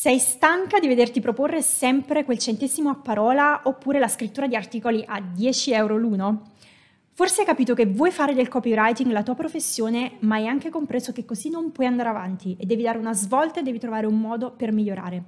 Sei 0.00 0.20
stanca 0.20 0.78
di 0.78 0.86
vederti 0.86 1.18
proporre 1.18 1.60
sempre 1.60 2.24
quel 2.24 2.38
centesimo 2.38 2.88
a 2.88 2.94
parola 2.94 3.62
oppure 3.64 3.98
la 3.98 4.06
scrittura 4.06 4.46
di 4.46 4.54
articoli 4.54 5.02
a 5.04 5.20
10 5.20 5.72
euro 5.72 5.96
l'uno? 5.96 6.52
Forse 7.14 7.40
hai 7.40 7.46
capito 7.48 7.74
che 7.74 7.86
vuoi 7.86 8.12
fare 8.12 8.32
del 8.32 8.46
copywriting 8.46 9.10
la 9.10 9.24
tua 9.24 9.34
professione, 9.34 10.18
ma 10.20 10.36
hai 10.36 10.46
anche 10.46 10.70
compreso 10.70 11.10
che 11.10 11.24
così 11.24 11.50
non 11.50 11.72
puoi 11.72 11.88
andare 11.88 12.10
avanti 12.10 12.56
e 12.60 12.64
devi 12.64 12.84
dare 12.84 12.96
una 12.98 13.12
svolta 13.12 13.58
e 13.58 13.64
devi 13.64 13.80
trovare 13.80 14.06
un 14.06 14.20
modo 14.20 14.52
per 14.52 14.70
migliorare. 14.70 15.24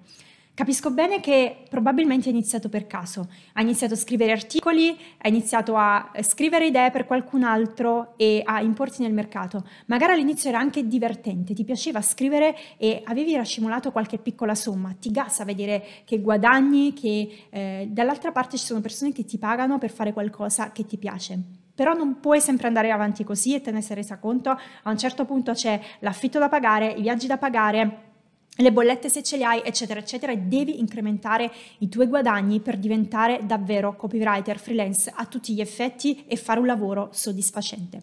Capisco 0.52 0.90
bene 0.90 1.20
che 1.20 1.64
probabilmente 1.70 2.28
hai 2.28 2.34
iniziato 2.34 2.68
per 2.68 2.86
caso, 2.86 3.30
hai 3.54 3.62
iniziato 3.62 3.94
a 3.94 3.96
scrivere 3.96 4.32
articoli, 4.32 4.88
hai 5.22 5.30
iniziato 5.30 5.74
a 5.74 6.10
scrivere 6.20 6.66
idee 6.66 6.90
per 6.90 7.06
qualcun 7.06 7.44
altro 7.44 8.12
e 8.18 8.42
a 8.44 8.60
importi 8.60 9.00
nel 9.00 9.14
mercato. 9.14 9.64
Magari 9.86 10.12
all'inizio 10.12 10.50
era 10.50 10.58
anche 10.58 10.86
divertente, 10.86 11.54
ti 11.54 11.64
piaceva 11.64 12.02
scrivere 12.02 12.54
e 12.76 13.00
avevi 13.04 13.34
racimolato 13.36 13.90
qualche 13.90 14.18
piccola 14.18 14.54
somma, 14.54 14.94
ti 15.00 15.10
gassa 15.10 15.44
vedere 15.44 15.82
che 16.04 16.20
guadagni, 16.20 16.92
che 16.92 17.46
eh, 17.48 17.88
dall'altra 17.90 18.30
parte 18.30 18.58
ci 18.58 18.64
sono 18.66 18.82
persone 18.82 19.12
che 19.12 19.24
ti 19.24 19.38
pagano 19.38 19.78
per 19.78 19.90
fare 19.90 20.12
qualcosa 20.12 20.72
che 20.72 20.84
ti 20.84 20.98
piace. 20.98 21.38
Però 21.74 21.94
non 21.94 22.20
puoi 22.20 22.42
sempre 22.42 22.66
andare 22.66 22.90
avanti 22.90 23.24
così 23.24 23.54
e 23.54 23.62
te 23.62 23.70
ne 23.70 23.80
sei 23.80 23.96
resa 23.96 24.18
conto. 24.18 24.50
A 24.50 24.90
un 24.90 24.98
certo 24.98 25.24
punto 25.24 25.52
c'è 25.52 25.80
l'affitto 26.00 26.38
da 26.38 26.50
pagare, 26.50 26.90
i 26.90 27.00
viaggi 27.00 27.26
da 27.26 27.38
pagare, 27.38 28.09
le 28.56 28.72
bollette 28.72 29.08
se 29.08 29.22
ce 29.22 29.36
le 29.36 29.44
hai, 29.44 29.62
eccetera, 29.64 30.00
eccetera, 30.00 30.32
e 30.32 30.38
devi 30.38 30.80
incrementare 30.80 31.50
i 31.78 31.88
tuoi 31.88 32.06
guadagni 32.06 32.60
per 32.60 32.78
diventare 32.78 33.40
davvero 33.44 33.96
copywriter 33.96 34.58
freelance 34.58 35.10
a 35.14 35.24
tutti 35.26 35.54
gli 35.54 35.60
effetti 35.60 36.24
e 36.26 36.36
fare 36.36 36.60
un 36.60 36.66
lavoro 36.66 37.08
soddisfacente. 37.12 38.02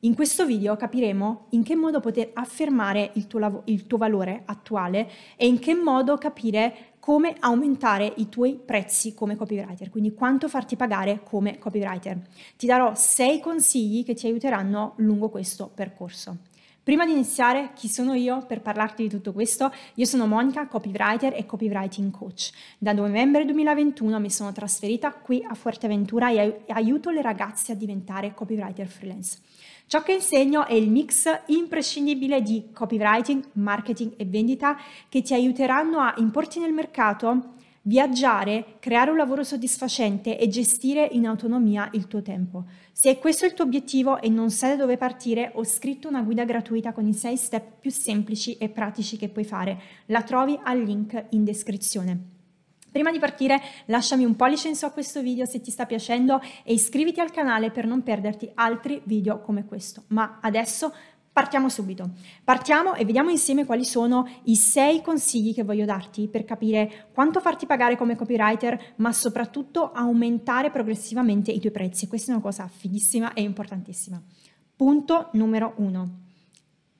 In 0.00 0.14
questo 0.14 0.44
video 0.44 0.76
capiremo 0.76 1.46
in 1.50 1.62
che 1.62 1.74
modo 1.74 1.98
poter 2.00 2.30
affermare 2.34 3.12
il 3.14 3.26
tuo, 3.26 3.38
lav- 3.38 3.62
il 3.64 3.86
tuo 3.86 3.96
valore 3.96 4.42
attuale 4.44 5.10
e 5.34 5.46
in 5.46 5.58
che 5.58 5.74
modo 5.74 6.18
capire 6.18 6.92
come 6.98 7.36
aumentare 7.40 8.12
i 8.16 8.28
tuoi 8.28 8.54
prezzi 8.54 9.14
come 9.14 9.36
copywriter, 9.36 9.90
quindi 9.90 10.12
quanto 10.12 10.48
farti 10.48 10.76
pagare 10.76 11.20
come 11.22 11.58
copywriter. 11.58 12.18
Ti 12.56 12.66
darò 12.66 12.94
sei 12.94 13.40
consigli 13.40 14.04
che 14.04 14.14
ti 14.14 14.26
aiuteranno 14.26 14.92
lungo 14.96 15.30
questo 15.30 15.70
percorso. 15.74 16.36
Prima 16.84 17.06
di 17.06 17.12
iniziare, 17.12 17.70
chi 17.74 17.88
sono 17.88 18.12
io 18.12 18.44
per 18.46 18.60
parlarti 18.60 19.04
di 19.04 19.08
tutto 19.08 19.32
questo? 19.32 19.72
Io 19.94 20.04
sono 20.04 20.26
Monica, 20.26 20.66
copywriter 20.66 21.32
e 21.34 21.46
copywriting 21.46 22.10
coach. 22.10 22.50
Da 22.76 22.92
novembre 22.92 23.46
2021 23.46 24.20
mi 24.20 24.28
sono 24.28 24.52
trasferita 24.52 25.10
qui 25.14 25.42
a 25.48 25.54
Fuerteventura 25.54 26.30
e 26.30 26.60
aiuto 26.68 27.08
le 27.08 27.22
ragazze 27.22 27.72
a 27.72 27.74
diventare 27.74 28.34
copywriter 28.34 28.86
freelance. 28.86 29.38
Ciò 29.86 30.02
che 30.02 30.12
insegno 30.12 30.66
è 30.66 30.74
il 30.74 30.90
mix 30.90 31.26
imprescindibile 31.46 32.42
di 32.42 32.68
copywriting, 32.70 33.42
marketing 33.52 34.12
e 34.18 34.26
vendita 34.26 34.76
che 35.08 35.22
ti 35.22 35.32
aiuteranno 35.32 36.00
a 36.00 36.12
importi 36.18 36.58
nel 36.58 36.74
mercato 36.74 37.54
viaggiare, 37.86 38.76
creare 38.78 39.10
un 39.10 39.16
lavoro 39.16 39.42
soddisfacente 39.42 40.38
e 40.38 40.48
gestire 40.48 41.06
in 41.12 41.26
autonomia 41.26 41.88
il 41.92 42.06
tuo 42.06 42.22
tempo. 42.22 42.64
Se 42.92 43.10
è 43.10 43.18
questo 43.18 43.44
il 43.44 43.54
tuo 43.54 43.64
obiettivo 43.64 44.20
e 44.20 44.28
non 44.28 44.50
sai 44.50 44.70
da 44.70 44.76
dove 44.82 44.96
partire, 44.96 45.52
ho 45.54 45.64
scritto 45.64 46.08
una 46.08 46.22
guida 46.22 46.44
gratuita 46.44 46.92
con 46.92 47.06
i 47.06 47.12
6 47.12 47.36
step 47.36 47.80
più 47.80 47.90
semplici 47.90 48.56
e 48.56 48.68
pratici 48.68 49.16
che 49.16 49.28
puoi 49.28 49.44
fare. 49.44 49.80
La 50.06 50.22
trovi 50.22 50.58
al 50.62 50.80
link 50.80 51.26
in 51.30 51.44
descrizione. 51.44 52.32
Prima 52.94 53.10
di 53.10 53.18
partire 53.18 53.60
lasciami 53.86 54.24
un 54.24 54.36
pollice 54.36 54.68
in 54.68 54.76
su 54.76 54.84
a 54.84 54.92
questo 54.92 55.20
video 55.20 55.46
se 55.46 55.60
ti 55.60 55.72
sta 55.72 55.84
piacendo 55.84 56.40
e 56.62 56.74
iscriviti 56.74 57.18
al 57.18 57.32
canale 57.32 57.72
per 57.72 57.86
non 57.86 58.04
perderti 58.04 58.48
altri 58.54 59.02
video 59.04 59.40
come 59.40 59.64
questo. 59.64 60.04
Ma 60.08 60.38
adesso 60.40 60.94
Partiamo 61.34 61.68
subito. 61.68 62.10
Partiamo 62.44 62.94
e 62.94 63.04
vediamo 63.04 63.28
insieme 63.28 63.66
quali 63.66 63.84
sono 63.84 64.24
i 64.44 64.54
sei 64.54 65.02
consigli 65.02 65.52
che 65.52 65.64
voglio 65.64 65.84
darti 65.84 66.28
per 66.28 66.44
capire 66.44 67.08
quanto 67.12 67.40
farti 67.40 67.66
pagare 67.66 67.96
come 67.96 68.14
copywriter, 68.14 68.94
ma 68.98 69.12
soprattutto 69.12 69.90
aumentare 69.90 70.70
progressivamente 70.70 71.50
i 71.50 71.58
tuoi 71.58 71.72
prezzi. 71.72 72.06
Questa 72.06 72.30
è 72.30 72.34
una 72.36 72.42
cosa 72.42 72.68
fighissima 72.68 73.32
e 73.32 73.42
importantissima. 73.42 74.22
Punto 74.76 75.30
numero 75.32 75.74
uno. 75.78 76.20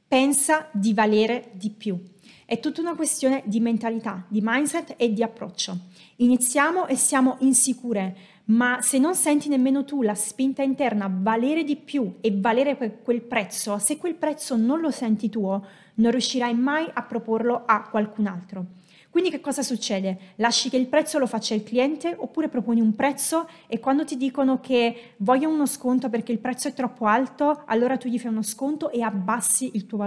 Pensa 0.09 0.69
di 0.73 0.93
valere 0.95 1.53
di 1.53 1.71
più. 1.71 1.97
È 2.45 2.59
tutta 2.59 2.81
una 2.81 2.97
questione 2.97 3.45
di 3.47 3.61
mentalità, 3.61 4.27
di 4.27 4.41
mindset 4.43 4.95
e 4.97 5.13
di 5.13 5.23
approccio. 5.23 5.79
Iniziamo 6.17 6.89
e 6.89 6.97
siamo 6.97 7.37
insicure 7.41 8.17
ma 8.47 8.81
se 8.83 8.99
non 8.99 9.15
senti 9.15 9.49
nemmeno 9.49 9.85
tu 9.85 10.03
la 10.03 10.15
spinta 10.15 10.63
interna 10.63 11.11
valere 11.11 11.65
di 11.65 11.77
più 11.77 12.17
e 12.21 12.35
valere 12.37 12.77
quel 13.03 13.23
prezzo, 13.23 13.79
se 13.79 13.97
quel 13.97 14.15
prezzo 14.15 14.57
non 14.57 14.81
lo 14.81 14.91
senti 14.91 15.29
tuo, 15.31 15.65
non 15.95 16.11
riuscirai 16.11 16.55
mai 16.55 16.89
a 16.93 17.03
proporlo 17.03 17.63
a 17.65 17.89
qualcun 17.89 18.27
altro. 18.27 18.67
Quindi 19.09 19.31
che 19.31 19.41
cosa 19.41 19.63
succede? 19.63 20.19
Lasci 20.37 20.69
che 20.69 20.77
il 20.77 20.89
prezzo 20.89 21.21
lo 21.21 21.29
faccia 21.29 21.55
il 21.55 21.63
cliente 21.63 22.17
oppure 22.19 22.49
proponi 22.49 22.81
un 22.81 22.97
prezzo 22.97 23.49
e 23.69 23.79
quando 23.79 24.05
ti 24.05 24.17
dicono 24.17 24.59
che 24.59 25.15
voglio 25.19 25.49
uno 25.49 25.67
sconto 25.67 26.11
perché 26.11 26.33
il 26.33 26.41
prezzo 26.41 26.67
è 26.67 26.73
troppo 26.73 27.07
alto, 27.07 27.63
allora 27.67 27.97
tu 27.97 28.09
gli 28.09 28.19
fai 28.19 28.33
uno 28.33 28.43
sconto 28.43 28.91
e 28.91 29.03
abbassi 29.03 29.71
il 29.75 29.87
tuo 29.87 29.99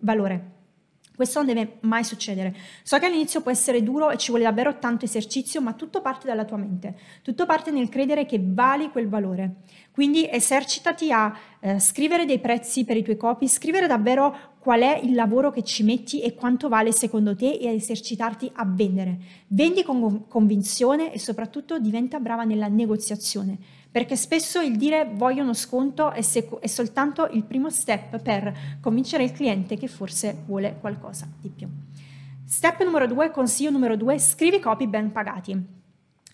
valore. 0.00 0.59
Questo 1.20 1.42
non 1.42 1.52
deve 1.52 1.76
mai 1.80 2.02
succedere. 2.02 2.56
So 2.82 2.98
che 2.98 3.04
all'inizio 3.04 3.42
può 3.42 3.50
essere 3.50 3.82
duro 3.82 4.08
e 4.08 4.16
ci 4.16 4.30
vuole 4.30 4.44
davvero 4.44 4.78
tanto 4.78 5.04
esercizio, 5.04 5.60
ma 5.60 5.74
tutto 5.74 6.00
parte 6.00 6.26
dalla 6.26 6.46
tua 6.46 6.56
mente. 6.56 6.96
Tutto 7.20 7.44
parte 7.44 7.70
nel 7.70 7.90
credere 7.90 8.24
che 8.24 8.40
vali 8.42 8.88
quel 8.88 9.06
valore. 9.06 9.56
Quindi 9.90 10.26
esercitati 10.26 11.12
a 11.12 11.30
eh, 11.60 11.78
scrivere 11.78 12.24
dei 12.24 12.38
prezzi 12.38 12.86
per 12.86 12.96
i 12.96 13.02
tuoi 13.02 13.18
copy, 13.18 13.48
scrivere 13.48 13.86
davvero 13.86 14.49
qual 14.60 14.82
è 14.82 15.00
il 15.02 15.14
lavoro 15.14 15.50
che 15.50 15.64
ci 15.64 15.82
metti 15.82 16.20
e 16.20 16.34
quanto 16.34 16.68
vale 16.68 16.92
secondo 16.92 17.34
te 17.34 17.50
e 17.52 17.66
a 17.66 17.72
esercitarti 17.72 18.50
a 18.54 18.64
vendere. 18.66 19.18
Vendi 19.48 19.82
con 19.82 20.28
convinzione 20.28 21.12
e 21.12 21.18
soprattutto 21.18 21.78
diventa 21.78 22.20
brava 22.20 22.44
nella 22.44 22.68
negoziazione 22.68 23.58
perché 23.90 24.14
spesso 24.14 24.60
il 24.60 24.76
dire 24.76 25.10
voglio 25.12 25.42
uno 25.42 25.54
sconto 25.54 26.12
è, 26.12 26.22
seco- 26.22 26.60
è, 26.60 26.68
soltanto 26.68 27.28
il 27.32 27.42
primo 27.42 27.70
step 27.70 28.22
per 28.22 28.78
convincere 28.80 29.24
il 29.24 29.32
cliente 29.32 29.76
che 29.76 29.88
forse 29.88 30.44
vuole 30.46 30.76
qualcosa 30.80 31.26
di 31.40 31.48
più. 31.48 31.66
Step 32.44 32.84
numero 32.84 33.08
due, 33.08 33.30
consiglio 33.30 33.70
numero 33.70 33.96
due, 33.96 34.18
scrivi 34.18 34.60
copy 34.60 34.86
ben 34.86 35.10
pagati. 35.10 35.79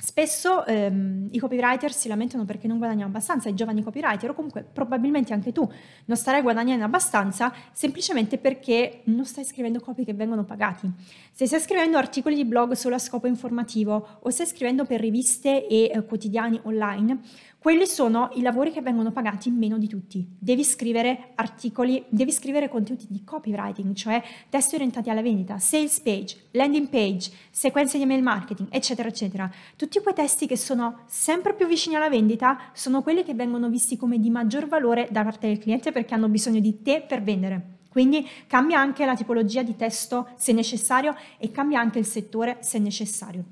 Spesso 0.06 0.64
ehm, 0.66 1.30
i 1.32 1.38
copywriter 1.40 1.92
si 1.92 2.06
lamentano 2.06 2.44
perché 2.44 2.68
non 2.68 2.78
guadagnano 2.78 3.08
abbastanza, 3.08 3.48
i 3.48 3.54
giovani 3.54 3.82
copywriter 3.82 4.30
o 4.30 4.34
comunque 4.34 4.62
probabilmente 4.62 5.32
anche 5.32 5.50
tu 5.50 5.68
non 6.04 6.16
starai 6.16 6.42
guadagnando 6.42 6.84
abbastanza 6.84 7.52
semplicemente 7.72 8.38
perché 8.38 9.00
non 9.06 9.24
stai 9.24 9.44
scrivendo 9.44 9.80
copy 9.80 10.04
che 10.04 10.14
vengono 10.14 10.44
pagati. 10.44 10.88
Se 11.32 11.48
stai 11.48 11.58
scrivendo 11.58 11.98
articoli 11.98 12.36
di 12.36 12.44
blog 12.44 12.74
solo 12.74 12.94
a 12.94 13.00
scopo 13.00 13.26
informativo 13.26 14.20
o 14.20 14.30
stai 14.30 14.46
scrivendo 14.46 14.84
per 14.84 15.00
riviste 15.00 15.66
e 15.66 15.90
eh, 15.92 16.04
quotidiani 16.04 16.60
online, 16.62 17.18
quelli 17.66 17.88
sono 17.88 18.30
i 18.34 18.42
lavori 18.42 18.70
che 18.70 18.80
vengono 18.80 19.10
pagati 19.10 19.50
meno 19.50 19.76
di 19.76 19.88
tutti. 19.88 20.24
Devi 20.38 20.62
scrivere 20.62 21.32
articoli, 21.34 22.04
devi 22.10 22.30
scrivere 22.30 22.68
contenuti 22.68 23.06
di 23.08 23.24
copywriting, 23.24 23.92
cioè 23.92 24.22
testi 24.48 24.76
orientati 24.76 25.10
alla 25.10 25.20
vendita, 25.20 25.58
sales 25.58 25.98
page, 25.98 26.46
landing 26.52 26.86
page, 26.88 27.28
sequenze 27.50 27.96
di 27.96 28.04
email 28.04 28.22
marketing, 28.22 28.68
eccetera, 28.70 29.08
eccetera. 29.08 29.50
Tutti 29.74 29.98
quei 29.98 30.14
testi 30.14 30.46
che 30.46 30.56
sono 30.56 31.00
sempre 31.06 31.54
più 31.54 31.66
vicini 31.66 31.96
alla 31.96 32.08
vendita 32.08 32.70
sono 32.72 33.02
quelli 33.02 33.24
che 33.24 33.34
vengono 33.34 33.68
visti 33.68 33.96
come 33.96 34.20
di 34.20 34.30
maggior 34.30 34.68
valore 34.68 35.08
da 35.10 35.24
parte 35.24 35.48
del 35.48 35.58
cliente 35.58 35.90
perché 35.90 36.14
hanno 36.14 36.28
bisogno 36.28 36.60
di 36.60 36.82
te 36.82 37.04
per 37.04 37.20
vendere. 37.20 37.78
Quindi 37.88 38.24
cambia 38.46 38.78
anche 38.78 39.04
la 39.04 39.16
tipologia 39.16 39.64
di 39.64 39.74
testo 39.74 40.28
se 40.36 40.52
necessario 40.52 41.16
e 41.36 41.50
cambia 41.50 41.80
anche 41.80 41.98
il 41.98 42.06
settore 42.06 42.58
se 42.60 42.78
necessario. 42.78 43.42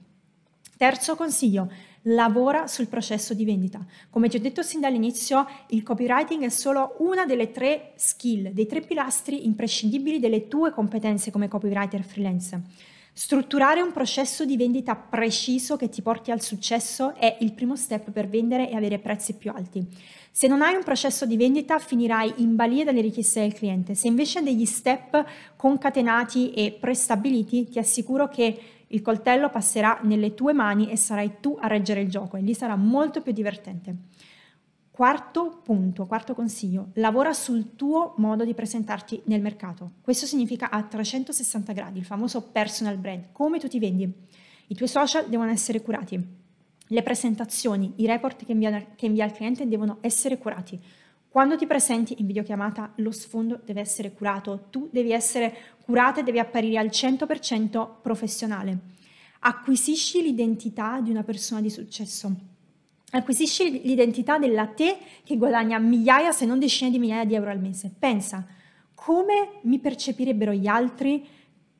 Terzo 0.76 1.16
consiglio, 1.16 1.68
lavora 2.04 2.66
sul 2.66 2.88
processo 2.88 3.34
di 3.34 3.44
vendita. 3.44 3.84
Come 4.10 4.28
ti 4.28 4.36
ho 4.36 4.40
detto 4.40 4.62
sin 4.62 4.80
dall'inizio, 4.80 5.46
il 5.68 5.82
copywriting 5.82 6.42
è 6.44 6.48
solo 6.48 6.96
una 6.98 7.24
delle 7.24 7.50
tre 7.50 7.92
skill, 7.96 8.48
dei 8.48 8.66
tre 8.66 8.80
pilastri 8.80 9.46
imprescindibili 9.46 10.18
delle 10.18 10.48
tue 10.48 10.72
competenze 10.72 11.30
come 11.30 11.48
copywriter 11.48 12.02
freelance. 12.02 12.60
Strutturare 13.16 13.80
un 13.80 13.92
processo 13.92 14.44
di 14.44 14.56
vendita 14.56 14.96
preciso 14.96 15.76
che 15.76 15.88
ti 15.88 16.02
porti 16.02 16.32
al 16.32 16.42
successo 16.42 17.14
è 17.14 17.36
il 17.40 17.52
primo 17.52 17.76
step 17.76 18.10
per 18.10 18.28
vendere 18.28 18.68
e 18.68 18.74
avere 18.74 18.98
prezzi 18.98 19.34
più 19.34 19.52
alti. 19.52 19.86
Se 20.32 20.48
non 20.48 20.62
hai 20.62 20.74
un 20.74 20.82
processo 20.82 21.24
di 21.24 21.36
vendita 21.36 21.78
finirai 21.78 22.34
in 22.38 22.56
balia 22.56 22.82
dalle 22.82 23.00
richieste 23.00 23.42
del 23.42 23.52
cliente. 23.52 23.94
Se 23.94 24.08
invece 24.08 24.38
hai 24.38 24.44
degli 24.44 24.66
step 24.66 25.24
concatenati 25.54 26.52
e 26.54 26.72
prestabiliti, 26.72 27.68
ti 27.68 27.78
assicuro 27.78 28.28
che 28.28 28.58
il 28.94 29.02
coltello 29.02 29.50
passerà 29.50 29.98
nelle 30.02 30.34
tue 30.34 30.52
mani 30.52 30.88
e 30.88 30.96
sarai 30.96 31.40
tu 31.40 31.56
a 31.60 31.66
reggere 31.66 32.00
il 32.00 32.08
gioco 32.08 32.36
e 32.36 32.40
lì 32.40 32.54
sarà 32.54 32.76
molto 32.76 33.22
più 33.22 33.32
divertente. 33.32 33.96
Quarto 34.88 35.60
punto, 35.64 36.06
quarto 36.06 36.34
consiglio, 36.34 36.90
lavora 36.94 37.32
sul 37.32 37.74
tuo 37.74 38.14
modo 38.18 38.44
di 38.44 38.54
presentarti 38.54 39.22
nel 39.24 39.40
mercato. 39.40 39.94
Questo 40.00 40.26
significa 40.26 40.70
a 40.70 40.80
360 40.84 41.72
gradi, 41.72 41.98
il 41.98 42.04
famoso 42.04 42.42
personal 42.42 42.96
brand, 42.96 43.32
come 43.32 43.58
tu 43.58 43.66
ti 43.66 43.80
vendi. 43.80 44.08
I 44.68 44.74
tuoi 44.76 44.88
social 44.88 45.28
devono 45.28 45.50
essere 45.50 45.82
curati, 45.82 46.24
le 46.86 47.02
presentazioni, 47.02 47.94
i 47.96 48.06
report 48.06 48.44
che 48.44 48.52
invia, 48.52 48.86
che 48.94 49.06
invia 49.06 49.24
il 49.24 49.32
cliente 49.32 49.66
devono 49.66 49.98
essere 50.02 50.38
curati. 50.38 50.80
Quando 51.34 51.56
ti 51.56 51.66
presenti 51.66 52.14
in 52.20 52.26
videochiamata 52.28 52.92
lo 52.98 53.10
sfondo 53.10 53.60
deve 53.64 53.80
essere 53.80 54.12
curato, 54.12 54.66
tu 54.70 54.88
devi 54.92 55.10
essere 55.10 55.52
curata 55.84 56.20
e 56.20 56.22
devi 56.22 56.38
apparire 56.38 56.78
al 56.78 56.86
100% 56.86 57.88
professionale. 58.00 58.78
Acquisisci 59.40 60.22
l'identità 60.22 61.00
di 61.00 61.10
una 61.10 61.24
persona 61.24 61.60
di 61.60 61.70
successo. 61.70 62.32
Acquisisci 63.10 63.82
l'identità 63.82 64.38
della 64.38 64.68
te 64.68 64.96
che 65.24 65.36
guadagna 65.36 65.76
migliaia 65.80 66.30
se 66.30 66.46
non 66.46 66.60
decine 66.60 66.92
di 66.92 67.00
migliaia 67.00 67.24
di 67.24 67.34
euro 67.34 67.50
al 67.50 67.58
mese. 67.58 67.90
Pensa, 67.98 68.46
come 68.94 69.58
mi 69.62 69.80
percepirebbero 69.80 70.52
gli 70.52 70.68
altri 70.68 71.26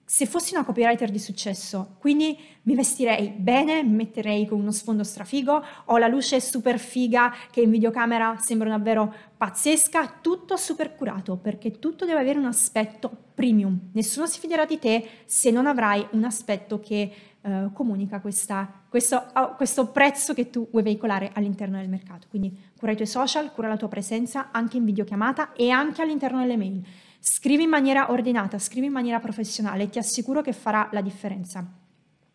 se 0.07 0.27
fossi 0.27 0.55
una 0.55 0.65
copywriter 0.65 1.11
di 1.11 1.19
successo, 1.19 1.97
quindi 1.99 2.39
mi 2.63 2.75
vestirei 2.75 3.29
bene, 3.31 3.83
mi 3.83 3.95
metterei 3.95 4.47
con 4.47 4.61
uno 4.61 4.71
sfondo 4.71 5.03
strafigo, 5.03 5.65
ho 5.87 5.97
la 5.97 6.09
luce 6.09 6.41
super 6.41 6.79
figa 6.79 7.33
che 7.51 7.63
in 7.63 7.71
videocamera 7.71 8.37
sembra 8.39 8.69
davvero 8.69 9.13
pazzesca, 9.37 10.19
tutto 10.21 10.57
super 10.57 10.95
curato 10.95 11.37
perché 11.37 11.79
tutto 11.79 12.05
deve 12.05 12.21
avere 12.21 12.39
un 12.39 12.45
aspetto 12.45 13.11
premium. 13.35 13.91
Nessuno 13.93 14.27
si 14.27 14.39
fiderà 14.39 14.65
di 14.65 14.79
te 14.79 15.09
se 15.25 15.51
non 15.51 15.67
avrai 15.67 16.07
un 16.13 16.25
aspetto 16.25 16.81
che 16.81 17.13
eh, 17.41 17.69
comunica 17.73 18.21
questa, 18.21 18.71
questo, 18.89 19.23
oh, 19.35 19.55
questo 19.55 19.89
prezzo 19.89 20.33
che 20.33 20.51
tu 20.51 20.69
vuoi 20.71 20.83
veicolare 20.83 21.31
all'interno 21.35 21.79
del 21.79 21.89
mercato. 21.89 22.27
Quindi 22.29 22.57
cura 22.79 22.93
i 22.93 22.97
tuoi 22.97 23.09
social, 23.09 23.53
cura 23.53 23.69
la 23.69 23.77
tua 23.77 23.89
presenza 23.89 24.51
anche 24.51 24.77
in 24.77 24.85
videochiamata 24.85 25.53
e 25.53 25.71
anche 25.71 26.01
all'interno 26.01 26.41
delle 26.41 26.57
mail. 26.57 26.83
Scrivi 27.27 27.63
in 27.63 27.71
maniera 27.71 28.11
ordinata, 28.11 28.59
scrivi 28.59 28.89
in 28.89 28.93
maniera 28.93 29.19
professionale, 29.19 29.89
ti 29.89 29.99
assicuro 29.99 30.43
che 30.43 30.53
farà 30.53 30.91
la 30.93 31.01
differenza. 31.01 31.67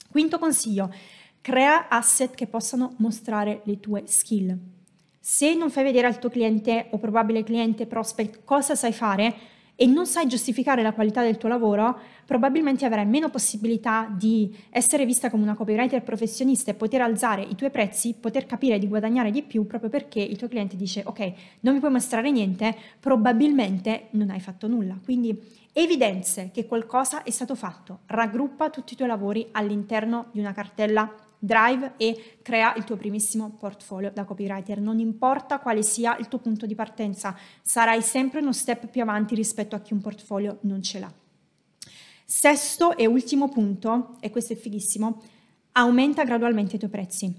Quinto 0.09 0.39
consiglio, 0.39 0.91
crea 1.41 1.89
asset 1.89 2.33
che 2.33 2.47
possano 2.47 2.95
mostrare 2.97 3.62
le 3.65 3.80
tue 3.80 4.06
skill. 4.07 4.57
Se 5.19 5.53
non 5.53 5.69
fai 5.69 5.83
vedere 5.83 6.07
al 6.07 6.18
tuo 6.18 6.31
cliente 6.31 6.88
o 6.89 6.97
probabile 6.97 7.44
cliente 7.44 7.86
prospect 7.86 8.44
cosa 8.44 8.74
sai 8.74 8.91
fare, 8.91 9.36
e 9.81 9.85
non 9.85 10.05
sai 10.05 10.27
giustificare 10.27 10.81
la 10.81 10.91
qualità 10.91 11.21
del 11.21 11.37
tuo 11.37 11.47
lavoro, 11.47 11.97
probabilmente 12.25 12.83
avrai 12.83 13.05
meno 13.05 13.29
possibilità 13.29 14.13
di 14.13 14.53
essere 14.71 15.05
vista 15.05 15.29
come 15.29 15.43
una 15.43 15.55
copywriter 15.55 16.03
professionista 16.03 16.69
e 16.69 16.73
poter 16.73 16.99
alzare 16.99 17.43
i 17.43 17.55
tuoi 17.55 17.71
prezzi, 17.71 18.13
poter 18.19 18.45
capire 18.45 18.77
di 18.77 18.89
guadagnare 18.89 19.31
di 19.31 19.41
più 19.41 19.65
proprio 19.65 19.89
perché 19.89 20.19
il 20.19 20.35
tuo 20.35 20.49
cliente 20.49 20.75
dice 20.75 21.03
ok, 21.05 21.33
non 21.61 21.75
mi 21.75 21.79
puoi 21.79 21.93
mostrare 21.93 22.29
niente, 22.29 22.75
probabilmente 22.99 24.07
non 24.11 24.31
hai 24.31 24.41
fatto 24.41 24.67
nulla. 24.67 24.99
Quindi 25.01 25.41
evidenze 25.71 26.49
che 26.51 26.65
qualcosa 26.65 27.23
è 27.23 27.31
stato 27.31 27.55
fatto, 27.55 27.99
raggruppa 28.07 28.69
tutti 28.69 28.91
i 28.91 28.95
tuoi 28.97 29.07
lavori 29.07 29.47
all'interno 29.53 30.25
di 30.33 30.41
una 30.41 30.51
cartella 30.51 31.09
Drive 31.39 31.94
e 31.95 32.39
crea 32.41 32.75
il 32.75 32.83
tuo 32.83 32.97
primissimo 32.97 33.50
portfolio 33.57 34.12
da 34.12 34.25
copywriter. 34.25 34.81
Non 34.81 35.00
importa 35.00 35.59
quale 35.59 35.83
sia 35.83 36.18
il 36.18 36.27
tuo 36.27 36.39
punto 36.39 36.65
di 36.65 36.75
partenza, 36.75 37.36
sarai 37.62 38.01
sempre 38.01 38.41
uno 38.41 38.51
step 38.51 38.88
più 38.88 39.01
avanti 39.01 39.36
rispetto 39.36 39.75
a 39.75 39.80
chi 39.80 39.94
un 39.94 40.01
portfolio 40.01 40.57
non 40.62 40.81
ce 40.81 41.00
l'ha. 41.00 41.13
Sesto 42.25 42.95
e 42.97 43.07
ultimo 43.07 43.47
punto, 43.50 44.18
e 44.19 44.30
questo 44.30 44.53
è 44.53 44.56
fighissimo, 44.56 45.24
aumenta 45.71 46.24
gradualmente 46.24 46.75
i 46.75 46.80
tuoi 46.80 46.91
prezzi. 46.91 47.33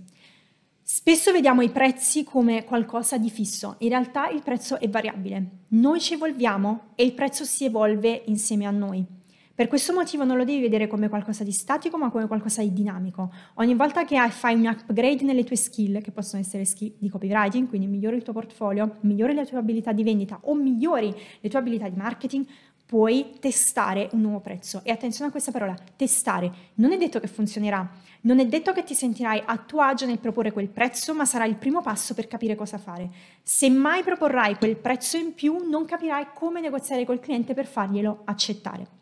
Spesso 0.83 1.31
vediamo 1.31 1.61
i 1.61 1.71
prezzi 1.71 2.25
come 2.25 2.65
qualcosa 2.65 3.17
di 3.17 3.31
fisso, 3.31 3.77
in 3.79 3.91
realtà 3.91 4.29
il 4.31 4.43
prezzo 4.43 4.81
è 4.81 4.89
variabile. 4.89 5.65
Noi 5.69 6.01
ci 6.01 6.15
evolviamo 6.15 6.93
e 6.97 7.05
il 7.05 7.13
prezzo 7.13 7.45
si 7.45 7.67
evolve 7.67 8.23
insieme 8.27 8.67
a 8.67 8.71
noi. 8.71 9.20
Per 9.61 9.69
questo 9.69 9.93
motivo 9.93 10.25
non 10.25 10.39
lo 10.39 10.45
devi 10.45 10.59
vedere 10.59 10.87
come 10.87 11.11
qualcosa 11.11 11.45
di 11.45 11.53
statico, 11.53 11.99
ma 11.99 12.09
come 12.09 12.27
qualcosa 12.27 12.63
di 12.63 12.73
dinamico. 12.73 13.31
Ogni 13.57 13.75
volta 13.75 14.07
che 14.07 14.17
fai 14.31 14.55
un 14.55 14.65
upgrade 14.65 15.23
nelle 15.23 15.45
tue 15.45 15.55
skill, 15.55 16.01
che 16.01 16.13
possono 16.13 16.41
essere 16.41 16.65
skill 16.65 16.95
di 16.97 17.11
copywriting, 17.11 17.69
quindi 17.69 17.87
migliori 17.87 18.17
il 18.17 18.23
tuo 18.23 18.33
portfolio, 18.33 18.97
migliori 19.01 19.35
le 19.35 19.45
tue 19.45 19.59
abilità 19.59 19.93
di 19.93 20.03
vendita 20.03 20.39
o 20.45 20.55
migliori 20.55 21.15
le 21.41 21.49
tue 21.51 21.59
abilità 21.59 21.91
di 21.91 21.97
marketing, 21.99 22.47
puoi 22.87 23.35
testare 23.39 24.09
un 24.13 24.23
nuovo 24.23 24.41
prezzo. 24.41 24.81
E 24.83 24.93
attenzione 24.93 25.29
a 25.29 25.31
questa 25.31 25.53
parola, 25.53 25.77
testare. 25.95 26.51
Non 26.77 26.93
è 26.93 26.97
detto 26.97 27.21
che 27.21 27.27
funzionerà, 27.27 27.87
non 28.23 28.39
è 28.39 28.47
detto 28.47 28.73
che 28.73 28.83
ti 28.83 28.95
sentirai 28.95 29.43
a 29.45 29.59
tuo 29.59 29.83
agio 29.83 30.07
nel 30.07 30.21
proporre 30.21 30.53
quel 30.53 30.69
prezzo, 30.69 31.13
ma 31.13 31.27
sarà 31.27 31.45
il 31.45 31.57
primo 31.57 31.83
passo 31.83 32.15
per 32.15 32.29
capire 32.29 32.55
cosa 32.55 32.79
fare. 32.79 33.11
Se 33.43 33.69
mai 33.69 34.03
proporrai 34.03 34.57
quel 34.57 34.77
prezzo 34.77 35.19
in 35.19 35.35
più, 35.35 35.69
non 35.69 35.85
capirai 35.85 36.29
come 36.33 36.63
negoziare 36.63 37.05
col 37.05 37.21
cliente 37.21 37.53
per 37.53 37.67
farglielo 37.67 38.23
accettare 38.25 38.99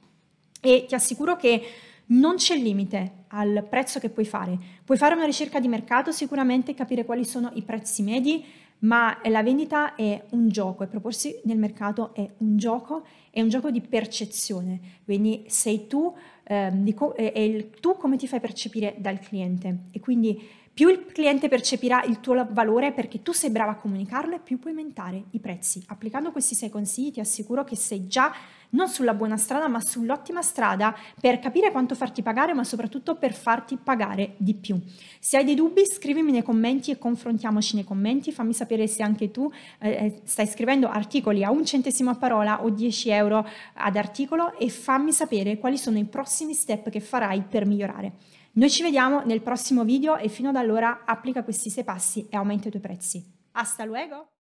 e 0.61 0.85
ti 0.87 0.95
assicuro 0.95 1.37
che 1.37 1.63
non 2.07 2.37
c'è 2.37 2.57
limite 2.57 3.25
al 3.29 3.67
prezzo 3.69 3.99
che 3.99 4.09
puoi 4.09 4.25
fare. 4.25 4.57
Puoi 4.85 4.97
fare 4.97 5.15
una 5.15 5.25
ricerca 5.25 5.61
di 5.61 5.69
mercato 5.69 6.13
sicuramente 6.13 6.75
capire 6.75 7.05
quali 7.05 7.25
sono 7.25 7.51
i 7.55 7.63
prezzi 7.63 8.03
medi, 8.03 8.45
ma 8.81 9.19
la 9.25 9.43
vendita 9.43 9.95
è 9.95 10.23
un 10.31 10.49
gioco 10.49 10.85
e 10.85 10.87
proporsi 10.87 11.41
nel 11.45 11.59
mercato 11.59 12.15
è 12.15 12.29
un 12.39 12.57
gioco, 12.57 13.05
è 13.31 13.41
un 13.41 13.49
gioco 13.49 13.71
di 13.71 13.81
percezione. 13.81 14.81
Quindi 15.05 15.45
sei 15.49 15.87
tu, 15.87 16.15
eh, 16.45 16.95
co- 16.95 17.15
è 17.15 17.39
il, 17.39 17.71
tu 17.81 17.97
come 17.97 18.17
ti 18.17 18.29
fai 18.29 18.41
percepire 18.41 18.95
dal 18.99 19.19
cliente 19.19 19.79
e 19.91 20.01
quindi 20.01 20.41
più 20.79 20.91
il 20.91 21.07
cliente 21.07 21.49
percepirà 21.49 22.05
il 22.05 22.21
tuo 22.21 22.47
valore 22.51 22.93
perché 22.93 23.21
tu 23.21 23.33
sei 23.33 23.51
brava 23.51 23.73
a 23.73 23.75
comunicarlo 23.75 24.37
e 24.37 24.39
più 24.39 24.61
puoi 24.61 24.73
aumentare 24.73 25.25
i 25.31 25.41
prezzi. 25.41 25.83
Applicando 25.89 26.31
questi 26.31 26.55
sei 26.55 26.71
consigli 26.71 27.11
ti 27.11 27.19
assicuro 27.19 27.65
che 27.65 27.75
sei 27.75 28.07
già 28.07 28.33
non 28.71 28.87
sulla 28.87 29.13
buona 29.13 29.37
strada 29.37 29.67
ma 29.67 29.81
sull'ottima 29.81 30.41
strada 30.41 30.95
per 31.21 31.41
capire 31.41 31.73
quanto 31.73 31.97
farti 31.97 32.23
pagare 32.23 32.55
ma 32.55 32.63
soprattutto 32.63 33.17
per 33.17 33.35
farti 33.35 33.77
pagare 33.77 34.35
di 34.37 34.55
più. 34.55 34.81
Se 35.19 35.37
hai 35.37 35.45
dei 35.45 35.57
dubbi 35.57 35.85
scrivimi 35.85 36.31
nei 36.31 36.45
commenti 36.45 36.93
e 36.93 36.99
confrontiamoci 36.99 37.75
nei 37.75 37.83
commenti, 37.83 38.31
fammi 38.31 38.53
sapere 38.53 38.87
se 38.87 39.03
anche 39.03 39.33
tu 39.33 39.51
eh, 39.81 39.91
eh 39.91 40.21
stai 40.23 40.47
scrivendo 40.47 40.89
articoli 40.89 41.43
a 41.43 41.51
un 41.51 41.65
centesimo 41.65 42.11
a 42.11 42.15
parola 42.15 42.63
o 42.63 42.71
10 42.71 43.09
euro 43.11 43.45
ad 43.75 43.97
articolo 43.97 44.57
e 44.57 44.69
fammi 44.69 45.11
sapere 45.11 45.59
quali 45.59 45.77
sono 45.77 45.99
i 45.99 46.05
prossimi 46.05 46.55
step 46.55 46.89
che 46.89 47.01
farai 47.01 47.43
per 47.43 47.67
migliorare. 47.67 48.13
Noi 48.53 48.71
ci 48.71 48.83
vediamo 48.83 49.23
nel 49.25 49.43
prossimo 49.43 49.85
video 49.85 50.17
e 50.17 50.29
fino 50.29 50.49
ad 50.49 50.56
allora 50.56 51.05
applica 51.05 51.45
questi 51.45 51.71
sei 51.71 51.85
passi 51.85 52.27
e 52.29 52.37
aumenta 52.37 52.69
i 52.69 52.71
tuoi 52.71 52.83
prezzi. 52.83 53.25
Hasta 53.53 53.85
luego! 53.85 54.38